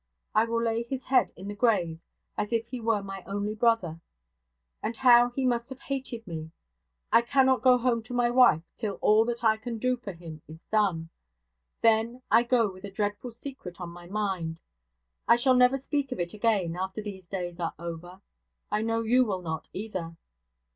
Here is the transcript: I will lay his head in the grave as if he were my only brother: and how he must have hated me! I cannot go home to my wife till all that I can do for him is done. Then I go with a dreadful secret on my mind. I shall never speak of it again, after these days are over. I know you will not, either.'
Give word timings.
I 0.33 0.45
will 0.45 0.63
lay 0.63 0.81
his 0.81 1.05
head 1.05 1.31
in 1.35 1.47
the 1.47 1.53
grave 1.53 1.99
as 2.35 2.51
if 2.51 2.65
he 2.69 2.81
were 2.81 3.03
my 3.03 3.21
only 3.27 3.53
brother: 3.53 4.01
and 4.81 4.97
how 4.97 5.29
he 5.29 5.45
must 5.45 5.69
have 5.69 5.79
hated 5.81 6.25
me! 6.25 6.49
I 7.13 7.21
cannot 7.21 7.61
go 7.61 7.77
home 7.77 8.01
to 8.05 8.13
my 8.15 8.31
wife 8.31 8.63
till 8.75 8.95
all 8.95 9.25
that 9.25 9.43
I 9.43 9.57
can 9.57 9.77
do 9.77 9.95
for 9.95 10.13
him 10.13 10.41
is 10.47 10.63
done. 10.71 11.11
Then 11.81 12.23
I 12.31 12.41
go 12.41 12.73
with 12.73 12.83
a 12.83 12.89
dreadful 12.89 13.29
secret 13.29 13.79
on 13.79 13.89
my 13.91 14.07
mind. 14.07 14.59
I 15.27 15.35
shall 15.35 15.53
never 15.53 15.77
speak 15.77 16.11
of 16.11 16.19
it 16.19 16.33
again, 16.33 16.75
after 16.75 17.03
these 17.03 17.27
days 17.27 17.59
are 17.59 17.75
over. 17.77 18.21
I 18.71 18.81
know 18.81 19.03
you 19.03 19.23
will 19.23 19.43
not, 19.43 19.67
either.' 19.71 20.17